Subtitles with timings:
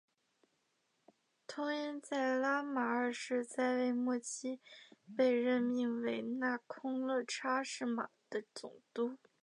[1.45, 4.59] 通因在拉玛二世在位末期
[5.15, 9.19] 被任命为那空叻差是玛的总督。